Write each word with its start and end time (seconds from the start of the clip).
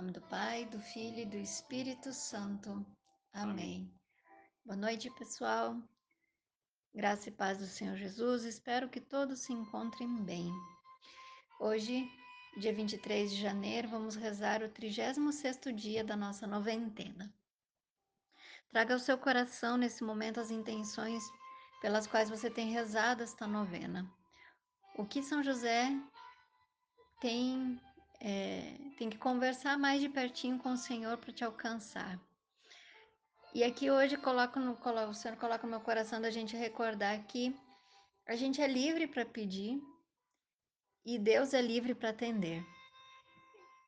nome 0.00 0.12
do 0.12 0.22
Pai, 0.22 0.64
do 0.64 0.80
Filho 0.80 1.18
e 1.18 1.26
do 1.26 1.36
Espírito 1.36 2.10
Santo. 2.10 2.70
Amém. 3.34 3.50
Amém. 3.52 3.94
Boa 4.64 4.76
noite, 4.76 5.10
pessoal. 5.10 5.76
Graça 6.94 7.28
e 7.28 7.32
paz 7.32 7.58
do 7.58 7.66
Senhor 7.66 7.96
Jesus. 7.96 8.44
Espero 8.44 8.88
que 8.88 8.98
todos 8.98 9.40
se 9.40 9.52
encontrem 9.52 10.24
bem. 10.24 10.50
Hoje, 11.60 12.10
dia 12.56 12.72
23 12.72 13.30
de 13.30 13.42
janeiro, 13.42 13.90
vamos 13.90 14.16
rezar 14.16 14.62
o 14.62 14.70
36º 14.70 15.70
dia 15.70 16.02
da 16.02 16.16
nossa 16.16 16.46
noventena. 16.46 17.30
Traga 18.70 18.94
ao 18.94 19.00
seu 19.00 19.18
coração 19.18 19.76
nesse 19.76 20.02
momento 20.02 20.40
as 20.40 20.50
intenções 20.50 21.22
pelas 21.82 22.06
quais 22.06 22.30
você 22.30 22.48
tem 22.48 22.70
rezado 22.70 23.22
esta 23.22 23.46
novena. 23.46 24.10
O 24.96 25.04
que 25.04 25.22
São 25.22 25.42
José 25.42 25.90
tem 27.20 27.78
é, 28.20 28.74
tem 28.98 29.08
que 29.08 29.16
conversar 29.16 29.78
mais 29.78 30.00
de 30.00 30.08
pertinho 30.08 30.58
com 30.58 30.72
o 30.72 30.76
Senhor 30.76 31.16
para 31.16 31.32
te 31.32 31.42
alcançar. 31.42 32.20
E 33.54 33.64
aqui 33.64 33.90
hoje 33.90 34.16
coloco 34.16 34.60
no, 34.60 34.78
o 35.08 35.14
Senhor 35.14 35.36
coloca 35.36 35.64
no 35.64 35.70
meu 35.70 35.80
coração 35.80 36.20
da 36.20 36.30
gente 36.30 36.56
recordar 36.56 37.24
que 37.24 37.56
a 38.26 38.36
gente 38.36 38.60
é 38.60 38.66
livre 38.66 39.06
para 39.06 39.24
pedir 39.24 39.80
e 41.04 41.18
Deus 41.18 41.54
é 41.54 41.62
livre 41.62 41.94
para 41.94 42.10
atender. 42.10 42.64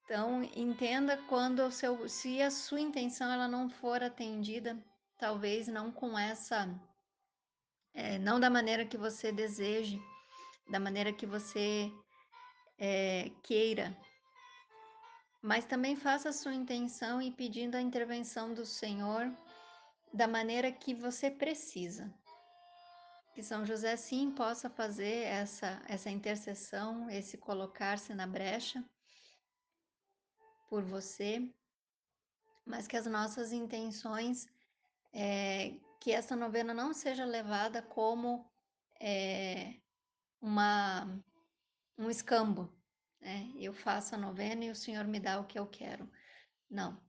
Então 0.05 0.43
entenda 0.57 1.17
quando 1.29 1.61
o 1.61 1.71
seu, 1.71 2.09
se 2.09 2.43
a 2.43 2.51
sua 2.51 2.81
intenção 2.81 3.31
ela 3.31 3.47
não 3.47 3.69
for 3.69 4.03
atendida, 4.03 4.83
talvez 5.17 5.69
não 5.69 5.93
com 5.93 6.19
essa, 6.19 6.69
é, 7.95 8.19
não 8.19 8.41
da 8.41 8.51
maneira 8.51 8.85
que 8.85 8.97
você 8.97 9.31
deseje, 9.31 10.01
da 10.71 10.81
maneira 10.81 11.13
que 11.13 11.25
você 11.25 11.93
é, 12.79 13.31
queira, 13.45 13.97
mas 15.43 15.65
também 15.65 15.97
faça 15.97 16.29
a 16.29 16.33
sua 16.33 16.55
intenção 16.55 17.21
e 17.21 17.33
pedindo 17.33 17.75
a 17.75 17.81
intervenção 17.83 18.55
do 18.55 18.65
Senhor 18.65 19.31
da 20.15 20.29
maneira 20.29 20.71
que 20.71 20.95
você 20.95 21.31
precisa. 21.31 22.15
Que 23.35 23.43
São 23.43 23.67
José 23.67 23.97
sim 23.97 24.31
possa 24.31 24.71
fazer 24.71 25.25
essa, 25.25 25.83
essa 25.89 26.09
intercessão, 26.11 27.11
esse 27.11 27.37
colocar-se 27.37 28.15
na 28.15 28.27
brecha 28.27 28.85
por 30.69 30.83
você, 30.83 31.51
mas 32.65 32.87
que 32.87 32.97
as 32.97 33.07
nossas 33.07 33.53
intenções, 33.53 34.47
é, 35.13 35.75
que 35.99 36.13
essa 36.13 36.37
novena 36.37 36.73
não 36.73 36.95
seja 36.95 37.25
levada 37.25 37.83
como 37.83 38.49
é, 39.01 39.75
uma, 40.41 41.07
um 41.99 42.09
escambo, 42.09 42.73
né? 43.23 43.51
Eu 43.57 43.73
faço 43.73 44.15
a 44.15 44.19
novena 44.19 44.65
e 44.65 44.71
o 44.71 44.77
Senhor 44.77 45.05
me 45.05 45.21
dá 45.21 45.41
o 45.41 45.47
que 45.47 45.59
eu 45.59 45.67
quero. 45.67 46.11
Não. 46.69 47.01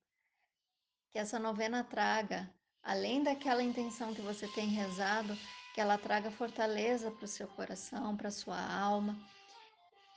Que 1.11 1.17
essa 1.17 1.39
novena 1.39 1.83
traga, 1.83 2.53
além 2.81 3.23
daquela 3.23 3.64
intenção 3.64 4.14
que 4.14 4.22
você 4.22 4.47
tem 4.50 4.67
rezado, 4.67 5.36
que 5.73 5.81
ela 5.81 5.97
traga 5.97 6.30
fortaleza 6.30 7.11
para 7.11 7.25
o 7.25 7.28
seu 7.28 7.47
coração, 7.47 8.16
para 8.16 8.28
a 8.28 8.31
sua 8.31 8.61
alma 8.61 9.17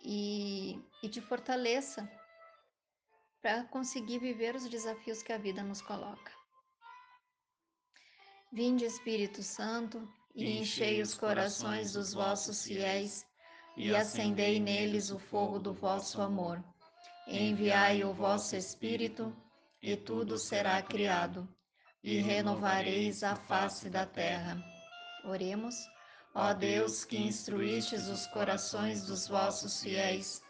e, 0.02 0.78
e 1.02 1.08
te 1.08 1.20
fortaleça 1.20 2.08
para 3.40 3.64
conseguir 3.64 4.18
viver 4.18 4.54
os 4.54 4.68
desafios 4.68 5.22
que 5.22 5.32
a 5.32 5.38
vida 5.38 5.62
nos 5.62 5.80
coloca. 5.80 6.32
Vinde, 8.52 8.84
Espírito 8.84 9.42
Santo, 9.42 10.06
e 10.34 10.58
enchei 10.58 11.00
os 11.00 11.14
corações 11.14 11.92
dos 11.92 12.12
vossos 12.12 12.64
fiéis 12.64 13.25
e 13.76 13.94
acendei 13.94 14.58
neles 14.58 15.10
o 15.10 15.18
fogo 15.18 15.58
do 15.58 15.72
vosso 15.72 16.22
amor. 16.22 16.62
Enviai 17.28 18.02
o 18.04 18.12
vosso 18.12 18.56
Espírito, 18.56 19.36
e 19.82 19.96
tudo 19.96 20.38
será 20.38 20.80
criado, 20.80 21.46
e 22.02 22.18
renovareis 22.18 23.22
a 23.22 23.36
face 23.36 23.90
da 23.90 24.06
terra. 24.06 24.56
Oremos. 25.24 25.74
Ó 26.34 26.52
Deus, 26.52 27.04
que 27.04 27.16
instruístes 27.16 28.08
os 28.08 28.26
corações 28.26 29.06
dos 29.06 29.26
vossos 29.26 29.82
fiéis 29.82 30.42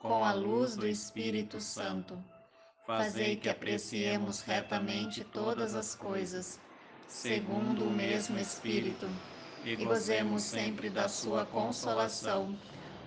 com 0.00 0.24
a 0.24 0.32
luz 0.32 0.76
do 0.76 0.86
Espírito 0.86 1.60
Santo, 1.60 2.22
fazei 2.86 3.36
que 3.36 3.48
apreciemos 3.48 4.40
retamente 4.40 5.24
todas 5.24 5.74
as 5.74 5.94
coisas, 5.94 6.60
segundo 7.06 7.84
o 7.84 7.90
mesmo 7.90 8.38
Espírito, 8.38 9.08
e 9.64 9.76
gozemos 9.76 10.42
sempre 10.42 10.88
da 10.88 11.08
sua 11.08 11.44
consolação 11.46 12.58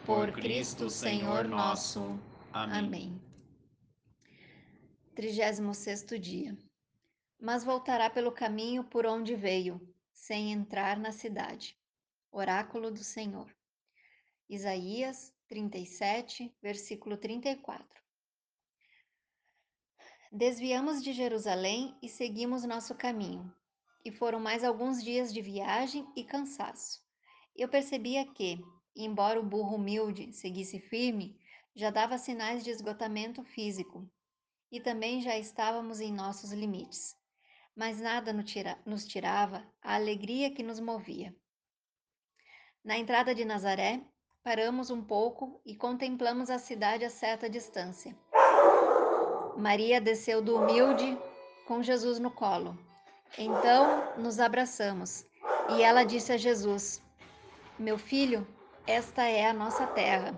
por 0.06 0.32
Cristo 0.32 0.90
Senhor 0.90 1.48
nosso. 1.48 2.20
Amém. 2.52 3.22
36 5.16 6.06
dia. 6.20 6.58
Mas 7.40 7.64
voltará 7.64 8.10
pelo 8.10 8.32
caminho 8.32 8.84
por 8.84 9.06
onde 9.06 9.36
veio, 9.36 9.82
sem 10.12 10.52
entrar 10.52 10.98
na 11.00 11.12
cidade. 11.12 11.78
Oráculo 12.32 12.92
do 12.92 13.04
Senhor. 13.04 13.54
Isaías 14.50 15.34
37, 15.48 16.54
versículo 16.62 17.18
34. 17.18 17.88
Desviamos 20.32 21.04
de 21.04 21.12
Jerusalém 21.12 21.98
e 22.02 22.08
seguimos 22.08 22.64
nosso 22.64 22.96
caminho. 22.96 23.54
E 24.04 24.12
foram 24.12 24.40
mais 24.40 24.64
alguns 24.64 25.04
dias 25.04 25.32
de 25.32 25.42
viagem 25.42 26.08
e 26.16 26.24
cansaço. 26.24 27.00
Eu 27.56 27.68
percebia 27.68 28.26
que, 28.26 28.60
embora 28.96 29.40
o 29.40 29.46
burro 29.46 29.76
humilde 29.76 30.34
seguisse 30.34 30.80
firme, 30.80 31.40
já 31.76 31.90
dava 31.90 32.18
sinais 32.18 32.64
de 32.64 32.70
esgotamento 32.70 33.44
físico 33.44 34.10
e 34.72 34.80
também 34.80 35.22
já 35.22 35.38
estávamos 35.38 36.00
em 36.00 36.14
nossos 36.14 36.52
limites. 36.52 37.16
Mas 37.76 38.02
nada 38.02 38.34
nos 38.86 39.06
tirava 39.06 39.66
a 39.82 39.96
alegria 39.96 40.54
que 40.54 40.64
nos 40.64 40.80
movia. 40.80 41.36
Na 42.84 42.98
entrada 42.98 43.36
de 43.36 43.46
Nazaré, 43.46 44.02
paramos 44.44 44.90
um 44.90 45.04
pouco 45.04 45.62
e 45.66 45.76
contemplamos 45.76 46.50
a 46.50 46.58
cidade 46.58 47.06
a 47.06 47.10
certa 47.10 47.50
distância. 47.50 48.18
Maria 49.58 50.02
desceu 50.02 50.42
do 50.42 50.58
humilde 50.58 51.18
com 51.68 51.84
Jesus 51.84 52.18
no 52.18 52.32
colo. 52.32 52.78
Então 53.38 54.18
nos 54.18 54.40
abraçamos 54.40 55.26
e 55.70 55.82
ela 55.82 56.04
disse 56.04 56.34
a 56.34 56.38
Jesus: 56.38 57.02
Meu 57.80 57.98
filho, 57.98 58.46
esta 58.86 59.24
é 59.24 59.48
a 59.48 59.54
nossa 59.54 59.88
terra. 59.88 60.38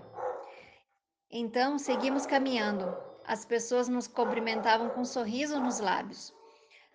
Então 1.30 1.78
seguimos 1.78 2.24
caminhando. 2.24 2.96
As 3.26 3.44
pessoas 3.44 3.88
nos 3.88 4.06
cumprimentavam 4.06 4.90
com 4.90 5.00
um 5.00 5.04
sorriso 5.04 5.58
nos 5.58 5.80
lábios, 5.80 6.32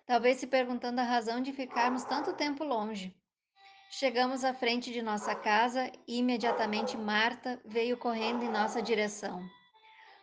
talvez 0.06 0.38
se 0.38 0.46
perguntando 0.46 1.00
a 1.00 1.04
razão 1.04 1.42
de 1.42 1.52
ficarmos 1.52 2.04
tanto 2.04 2.32
tempo 2.32 2.62
longe. 2.64 3.14
Chegamos 3.90 4.44
à 4.44 4.54
frente 4.54 4.92
de 4.92 5.02
nossa 5.02 5.34
casa 5.34 5.90
e 6.06 6.18
imediatamente 6.18 6.96
Marta 6.96 7.60
veio 7.64 7.96
correndo 7.96 8.44
em 8.44 8.48
nossa 8.48 8.80
direção. 8.80 9.42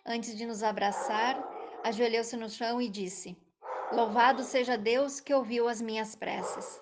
Antes 0.05 0.35
de 0.37 0.45
nos 0.45 0.63
abraçar, 0.63 1.37
ajoelhou-se 1.83 2.37
no 2.37 2.49
chão 2.49 2.81
e 2.81 2.87
disse: 2.87 3.37
Louvado 3.91 4.43
seja 4.43 4.77
Deus 4.77 5.19
que 5.19 5.33
ouviu 5.33 5.67
as 5.67 5.81
minhas 5.81 6.15
preces. 6.15 6.81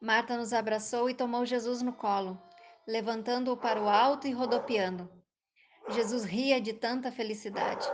Marta 0.00 0.36
nos 0.36 0.52
abraçou 0.52 1.10
e 1.10 1.14
tomou 1.14 1.44
Jesus 1.44 1.82
no 1.82 1.92
colo 1.92 2.40
levantando-o 2.86 3.56
para 3.56 3.80
o 3.80 3.88
alto 3.88 4.26
e 4.26 4.32
rodopiando. 4.32 5.08
Jesus 5.88 6.24
ria 6.24 6.60
de 6.60 6.72
tanta 6.72 7.10
felicidade. 7.12 7.86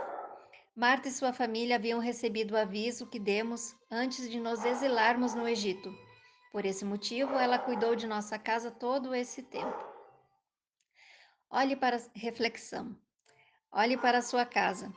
Marta 0.75 1.09
e 1.09 1.11
sua 1.11 1.33
família 1.33 1.75
haviam 1.75 1.99
recebido 1.99 2.53
o 2.53 2.57
aviso 2.57 3.07
que 3.07 3.19
demos 3.19 3.75
antes 3.91 4.29
de 4.29 4.39
nos 4.39 4.63
exilarmos 4.63 5.35
no 5.35 5.47
Egito. 5.47 5.93
Por 6.51 6.65
esse 6.65 6.85
motivo, 6.85 7.33
ela 7.33 7.59
cuidou 7.59 7.95
de 7.95 8.07
nossa 8.07 8.39
casa 8.39 8.71
todo 8.71 9.13
esse 9.13 9.43
tempo. 9.43 9.87
Olhe 11.49 11.75
para 11.75 12.01
reflexão. 12.15 12.95
Olhe 13.71 13.97
para 13.97 14.19
a 14.19 14.21
sua 14.21 14.45
casa, 14.45 14.91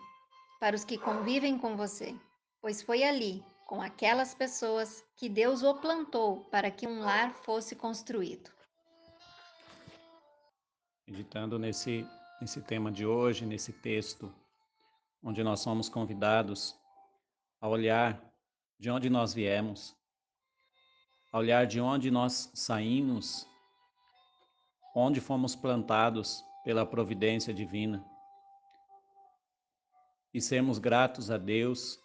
para 0.58 0.76
os 0.76 0.84
que 0.84 0.96
convivem 0.96 1.58
com 1.58 1.76
você, 1.76 2.14
pois 2.62 2.80
foi 2.80 3.02
ali, 3.02 3.44
com 3.66 3.82
aquelas 3.82 4.34
pessoas, 4.34 5.04
que 5.16 5.28
Deus 5.28 5.64
o 5.64 5.74
plantou 5.74 6.44
para 6.44 6.70
que 6.70 6.86
um 6.86 7.00
lar 7.00 7.34
fosse 7.34 7.74
construído. 7.74 8.50
Meditando 11.08 11.58
nesse, 11.58 12.06
nesse 12.40 12.62
tema 12.62 12.92
de 12.92 13.04
hoje, 13.04 13.44
nesse 13.44 13.72
texto, 13.72 14.32
onde 15.20 15.42
nós 15.42 15.58
somos 15.58 15.88
convidados 15.88 16.78
a 17.60 17.68
olhar 17.68 18.22
de 18.78 18.90
onde 18.90 19.10
nós 19.10 19.34
viemos, 19.34 19.96
a 21.32 21.38
olhar 21.38 21.66
de 21.66 21.80
onde 21.80 22.10
nós 22.12 22.50
saímos, 22.54 23.44
onde 24.94 25.20
fomos 25.20 25.56
plantados 25.56 26.44
pela 26.62 26.86
providência 26.86 27.52
divina, 27.52 28.04
e 30.32 30.40
sermos 30.40 30.78
gratos 30.78 31.30
a 31.30 31.36
Deus, 31.36 32.00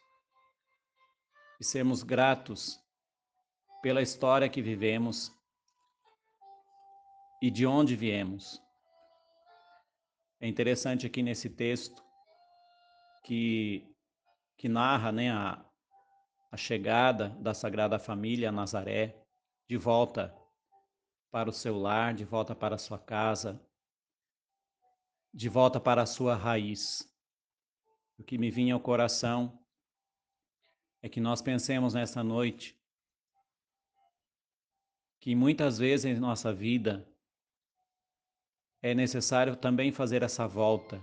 e 1.59 1.63
sermos 1.63 2.04
gratos 2.04 2.80
pela 3.81 4.01
história 4.01 4.50
que 4.50 4.62
vivemos 4.62 5.31
e 7.42 7.50
de 7.50 7.65
onde 7.65 7.95
viemos. 7.95 8.62
É 10.39 10.48
interessante 10.48 11.06
aqui 11.06 11.21
nesse 11.21 11.50
texto 11.50 12.04
que 13.24 13.83
que 14.57 14.68
narra 14.68 15.12
né, 15.12 15.31
a, 15.31 15.63
a 16.51 16.57
chegada 16.57 17.30
da 17.39 17.54
Sagrada 17.54 18.00
Família 18.00 18.50
a 18.50 18.51
Nazaré, 18.51 19.15
de 19.69 19.77
volta 19.77 20.36
para 21.30 21.50
o 21.50 21.53
seu 21.53 21.77
lar, 21.77 22.15
de 22.15 22.25
volta 22.25 22.56
para 22.56 22.75
a 22.75 22.80
sua 22.80 22.98
casa, 22.98 23.62
de 25.31 25.48
volta 25.48 25.80
para 25.80 26.01
a 26.01 26.06
sua 26.07 26.36
raiz. 26.36 27.07
O 28.18 28.24
que 28.24 28.38
me 28.38 28.50
vinha 28.50 28.74
ao 28.74 28.80
coração 28.80 29.60
é 31.07 31.09
que 31.09 31.21
nós 31.21 31.42
pensemos 31.42 31.94
nessa 31.94 32.21
noite 32.21 32.77
que 35.21 35.33
muitas 35.33 35.77
vezes 35.77 36.06
em 36.06 36.19
nossa 36.19 36.54
vida 36.54 37.07
é 38.81 38.94
necessário 38.94 39.56
também 39.56 39.92
fazer 39.92 40.21
essa 40.21 40.45
volta. 40.45 41.01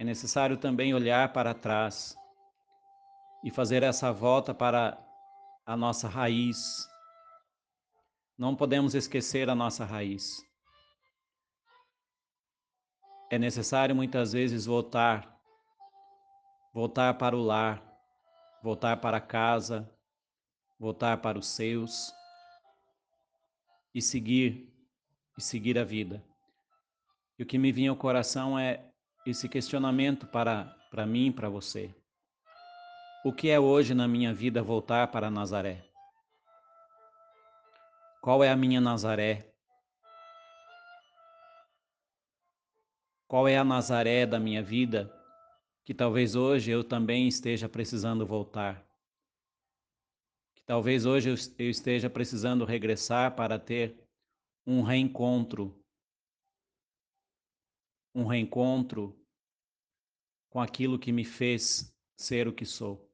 É 0.00 0.04
necessário 0.04 0.56
também 0.56 0.92
olhar 0.92 1.32
para 1.32 1.54
trás 1.54 2.16
e 3.44 3.52
fazer 3.52 3.84
essa 3.84 4.12
volta 4.12 4.52
para 4.52 4.98
a 5.64 5.76
nossa 5.76 6.08
raiz. 6.08 6.88
Não 8.36 8.56
podemos 8.56 8.96
esquecer 8.96 9.48
a 9.48 9.54
nossa 9.54 9.84
raiz. 9.84 10.44
É 13.30 13.38
necessário 13.38 13.94
muitas 13.94 14.32
vezes 14.32 14.66
voltar, 14.66 15.40
voltar 16.74 17.14
para 17.14 17.36
o 17.36 17.42
lar, 17.42 17.85
voltar 18.62 18.96
para 18.98 19.20
casa, 19.20 19.88
voltar 20.78 21.18
para 21.18 21.38
os 21.38 21.46
seus 21.46 22.12
e 23.94 24.02
seguir 24.02 24.72
e 25.38 25.42
seguir 25.42 25.78
a 25.78 25.84
vida. 25.84 26.22
E 27.38 27.42
o 27.42 27.46
que 27.46 27.58
me 27.58 27.72
vinha 27.72 27.90
ao 27.90 27.96
coração 27.96 28.58
é 28.58 28.84
esse 29.26 29.48
questionamento 29.48 30.26
para 30.26 30.76
para 30.90 31.04
mim, 31.04 31.32
para 31.32 31.48
você. 31.48 31.94
O 33.24 33.32
que 33.32 33.50
é 33.50 33.58
hoje 33.58 33.92
na 33.92 34.06
minha 34.06 34.32
vida 34.32 34.62
voltar 34.62 35.08
para 35.08 35.30
Nazaré? 35.30 35.84
Qual 38.22 38.42
é 38.42 38.50
a 38.50 38.56
minha 38.56 38.80
Nazaré? 38.80 39.52
Qual 43.26 43.48
é 43.48 43.58
a 43.58 43.64
Nazaré 43.64 44.24
da 44.24 44.38
minha 44.38 44.62
vida 44.62 45.12
que 45.86 45.94
talvez 45.94 46.34
hoje 46.34 46.72
eu 46.72 46.82
também 46.82 47.28
esteja 47.28 47.68
precisando 47.68 48.26
voltar? 48.26 48.84
Que 50.56 50.64
talvez 50.64 51.06
hoje 51.06 51.30
eu 51.30 51.70
esteja 51.70 52.10
precisando 52.10 52.64
regressar 52.64 53.36
para 53.36 53.56
ter 53.56 53.96
um 54.66 54.82
reencontro. 54.82 55.80
Um 58.12 58.26
reencontro 58.26 59.16
com 60.50 60.60
aquilo 60.60 60.98
que 60.98 61.12
me 61.12 61.24
fez 61.24 61.94
ser 62.18 62.48
o 62.48 62.52
que 62.52 62.66
sou. 62.66 63.08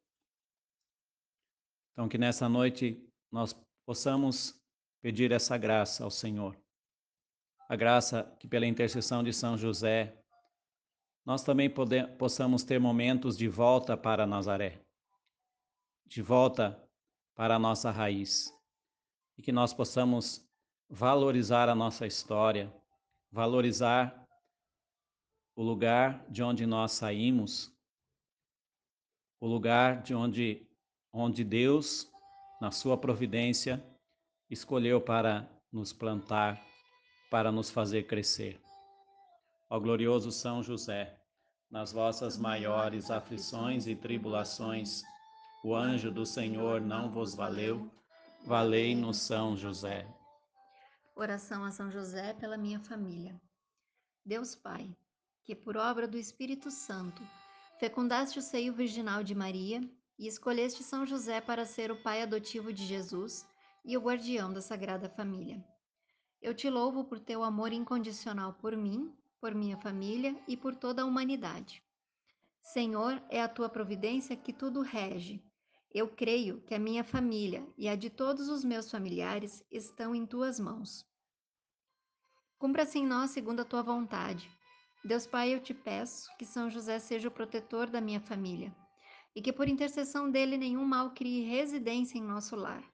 Então, 1.92 2.08
que 2.08 2.16
nessa 2.16 2.48
noite 2.48 3.06
nós 3.30 3.54
possamos 3.84 4.58
pedir 5.02 5.30
essa 5.30 5.58
graça 5.58 6.04
ao 6.04 6.10
Senhor 6.10 6.56
a 7.72 7.76
graça 7.76 8.24
que, 8.38 8.46
pela 8.46 8.66
intercessão 8.66 9.22
de 9.24 9.32
São 9.32 9.56
José, 9.56 10.21
nós 11.24 11.42
também 11.42 11.72
possamos 12.18 12.64
ter 12.64 12.80
momentos 12.80 13.36
de 13.36 13.48
volta 13.48 13.96
para 13.96 14.26
Nazaré, 14.26 14.84
de 16.06 16.20
volta 16.22 16.82
para 17.34 17.56
a 17.56 17.58
nossa 17.58 17.90
raiz, 17.90 18.52
e 19.36 19.42
que 19.42 19.52
nós 19.52 19.72
possamos 19.72 20.44
valorizar 20.88 21.68
a 21.68 21.74
nossa 21.74 22.06
história, 22.06 22.72
valorizar 23.30 24.26
o 25.54 25.62
lugar 25.62 26.24
de 26.28 26.42
onde 26.42 26.66
nós 26.66 26.92
saímos, 26.92 27.72
o 29.40 29.46
lugar 29.46 30.02
de 30.02 30.14
onde, 30.14 30.68
onde 31.12 31.44
Deus, 31.44 32.10
na 32.60 32.70
sua 32.70 32.96
providência, 32.96 33.82
escolheu 34.50 35.00
para 35.00 35.48
nos 35.72 35.92
plantar 35.92 36.62
para 37.32 37.50
nos 37.50 37.70
fazer 37.70 38.02
crescer. 38.02 38.60
Ó 39.72 39.80
glorioso 39.80 40.30
São 40.30 40.62
José, 40.62 41.18
nas 41.70 41.92
vossas 41.92 42.36
maiores 42.36 43.10
aflições 43.10 43.86
e 43.86 43.96
tribulações, 43.96 45.02
o 45.64 45.74
anjo 45.74 46.10
do 46.10 46.26
Senhor 46.26 46.78
não 46.78 47.10
vos 47.10 47.34
valeu, 47.34 47.90
valei-nos 48.44 49.16
São 49.16 49.56
José. 49.56 50.06
Oração 51.16 51.64
a 51.64 51.70
São 51.70 51.90
José 51.90 52.34
pela 52.34 52.58
minha 52.58 52.80
família. 52.80 53.40
Deus 54.22 54.54
Pai, 54.54 54.94
que 55.42 55.54
por 55.54 55.78
obra 55.78 56.06
do 56.06 56.18
Espírito 56.18 56.70
Santo 56.70 57.22
fecundaste 57.80 58.38
o 58.38 58.42
seio 58.42 58.74
virginal 58.74 59.24
de 59.24 59.34
Maria 59.34 59.80
e 60.18 60.26
escolheste 60.26 60.82
São 60.82 61.06
José 61.06 61.40
para 61.40 61.64
ser 61.64 61.90
o 61.90 62.02
pai 62.02 62.20
adotivo 62.20 62.74
de 62.74 62.84
Jesus 62.84 63.46
e 63.86 63.96
o 63.96 64.02
guardião 64.02 64.52
da 64.52 64.60
Sagrada 64.60 65.08
Família. 65.08 65.64
Eu 66.42 66.52
te 66.52 66.68
louvo 66.68 67.04
por 67.04 67.18
teu 67.18 67.42
amor 67.42 67.72
incondicional 67.72 68.52
por 68.52 68.76
mim, 68.76 69.16
por 69.42 69.56
minha 69.56 69.76
família 69.76 70.40
e 70.46 70.56
por 70.56 70.76
toda 70.76 71.02
a 71.02 71.04
humanidade. 71.04 71.82
Senhor, 72.62 73.20
é 73.28 73.42
a 73.42 73.48
tua 73.48 73.68
providência 73.68 74.36
que 74.36 74.52
tudo 74.52 74.82
rege. 74.82 75.42
Eu 75.92 76.06
creio 76.06 76.60
que 76.60 76.76
a 76.76 76.78
minha 76.78 77.02
família 77.02 77.66
e 77.76 77.88
a 77.88 77.96
de 77.96 78.08
todos 78.08 78.48
os 78.48 78.62
meus 78.64 78.88
familiares 78.88 79.64
estão 79.68 80.14
em 80.14 80.24
tuas 80.24 80.60
mãos. 80.60 81.04
Cumpra-se 82.56 83.00
em 83.00 83.04
nós 83.04 83.32
segundo 83.32 83.58
a 83.58 83.64
tua 83.64 83.82
vontade. 83.82 84.48
Deus 85.04 85.26
Pai, 85.26 85.52
eu 85.52 85.60
te 85.60 85.74
peço 85.74 86.30
que 86.38 86.46
São 86.46 86.70
José 86.70 87.00
seja 87.00 87.26
o 87.26 87.32
protetor 87.32 87.90
da 87.90 88.00
minha 88.00 88.20
família 88.20 88.72
e 89.34 89.42
que 89.42 89.52
por 89.52 89.66
intercessão 89.66 90.30
dele 90.30 90.56
nenhum 90.56 90.84
mal 90.84 91.10
crie 91.10 91.42
residência 91.42 92.16
em 92.16 92.22
nosso 92.22 92.54
lar. 92.54 92.84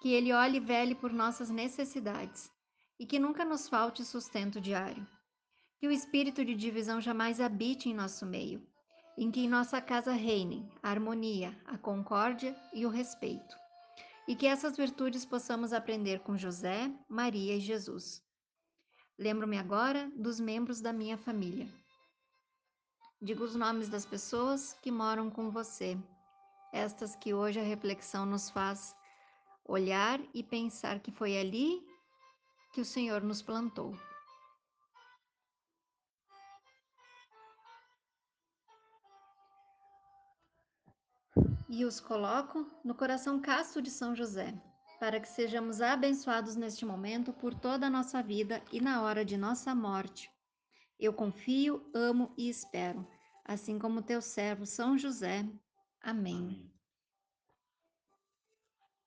Que 0.00 0.12
ele 0.12 0.32
olhe 0.32 0.58
e 0.58 0.60
vele 0.60 0.94
por 0.94 1.12
nossas 1.12 1.50
necessidades 1.50 2.48
e 2.96 3.04
que 3.04 3.18
nunca 3.18 3.44
nos 3.44 3.68
falte 3.68 4.04
sustento 4.04 4.60
diário. 4.60 5.04
Que 5.78 5.88
o 5.88 5.92
espírito 5.92 6.44
de 6.44 6.54
divisão 6.54 7.00
jamais 7.00 7.40
habite 7.40 7.88
em 7.88 7.94
nosso 7.94 8.24
meio, 8.24 8.66
em 9.16 9.30
que 9.30 9.40
em 9.40 9.48
nossa 9.48 9.80
casa 9.80 10.12
reinem 10.12 10.68
a 10.82 10.90
harmonia, 10.90 11.56
a 11.64 11.76
concórdia 11.76 12.56
e 12.72 12.86
o 12.86 12.88
respeito. 12.88 13.56
E 14.26 14.34
que 14.34 14.46
essas 14.46 14.76
virtudes 14.76 15.24
possamos 15.24 15.72
aprender 15.72 16.20
com 16.20 16.36
José, 16.36 16.90
Maria 17.08 17.56
e 17.56 17.60
Jesus. 17.60 18.22
Lembro-me 19.18 19.58
agora 19.58 20.10
dos 20.16 20.40
membros 20.40 20.80
da 20.80 20.92
minha 20.92 21.16
família. 21.16 21.68
Digo 23.20 23.44
os 23.44 23.54
nomes 23.54 23.88
das 23.88 24.04
pessoas 24.04 24.74
que 24.82 24.90
moram 24.90 25.30
com 25.30 25.50
você, 25.50 25.96
estas 26.72 27.14
que 27.14 27.32
hoje 27.32 27.60
a 27.60 27.62
reflexão 27.62 28.26
nos 28.26 28.50
faz 28.50 28.94
olhar 29.64 30.20
e 30.34 30.42
pensar 30.42 31.00
que 31.00 31.10
foi 31.10 31.38
ali 31.38 31.80
que 32.72 32.80
o 32.80 32.84
Senhor 32.84 33.22
nos 33.22 33.40
plantou. 33.40 33.96
E 41.68 41.84
os 41.84 41.98
coloco 41.98 42.70
no 42.84 42.94
coração 42.94 43.40
casto 43.40 43.80
de 43.80 43.90
São 43.90 44.14
José, 44.14 44.54
para 45.00 45.18
que 45.18 45.28
sejamos 45.28 45.80
abençoados 45.80 46.56
neste 46.56 46.84
momento 46.84 47.32
por 47.32 47.54
toda 47.54 47.86
a 47.86 47.90
nossa 47.90 48.22
vida 48.22 48.62
e 48.72 48.80
na 48.80 49.02
hora 49.02 49.24
de 49.24 49.36
nossa 49.36 49.74
morte. 49.74 50.30
Eu 50.98 51.12
confio, 51.12 51.90
amo 51.94 52.32
e 52.36 52.48
espero, 52.48 53.06
assim 53.44 53.78
como 53.78 54.02
teu 54.02 54.20
servo 54.20 54.66
São 54.66 54.96
José. 54.96 55.40
Amém. 56.00 56.36
Amém. 56.36 56.73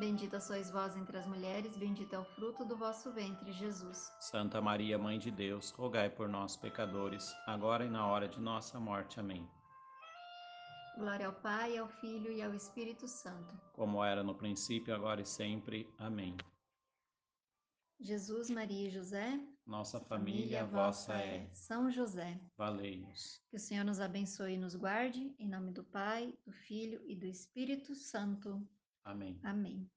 Bendita 0.00 0.40
sois 0.40 0.70
vós 0.70 0.96
entre 0.96 1.18
as 1.18 1.26
mulheres, 1.26 1.76
bendito 1.76 2.14
é 2.14 2.18
o 2.18 2.24
fruto 2.24 2.64
do 2.64 2.74
vosso 2.74 3.12
ventre, 3.12 3.52
Jesus. 3.52 4.10
Santa 4.18 4.58
Maria, 4.58 4.96
Mãe 4.98 5.18
de 5.18 5.30
Deus, 5.30 5.72
rogai 5.72 6.08
por 6.08 6.26
nós, 6.26 6.56
pecadores, 6.56 7.30
agora 7.46 7.84
e 7.84 7.90
na 7.90 8.06
hora 8.06 8.26
de 8.26 8.40
nossa 8.40 8.80
morte. 8.80 9.20
Amém. 9.20 9.46
Glória 10.96 11.26
ao 11.26 11.34
Pai, 11.34 11.76
ao 11.76 11.86
Filho 11.86 12.32
e 12.32 12.40
ao 12.40 12.54
Espírito 12.54 13.06
Santo. 13.06 13.54
Como 13.74 14.02
era 14.02 14.22
no 14.22 14.34
princípio, 14.34 14.94
agora 14.94 15.20
e 15.20 15.26
sempre. 15.26 15.86
Amém. 15.98 16.34
Jesus, 18.00 18.48
Maria 18.48 18.88
e 18.88 18.90
José, 18.90 19.38
Nossa 19.66 20.00
família, 20.00 20.64
vossa 20.64 21.12
é. 21.12 21.46
São 21.52 21.90
José. 21.90 22.40
Valei-nos. 22.56 23.42
Que 23.50 23.58
o 23.58 23.60
Senhor 23.60 23.84
nos 23.84 24.00
abençoe 24.00 24.54
e 24.54 24.58
nos 24.58 24.74
guarde, 24.74 25.34
em 25.38 25.46
nome 25.46 25.72
do 25.72 25.84
Pai, 25.84 26.32
do 26.46 26.52
Filho 26.52 27.02
e 27.06 27.14
do 27.14 27.26
Espírito 27.26 27.94
Santo. 27.94 28.66
Amém. 29.04 29.38
Amém. 29.42 29.90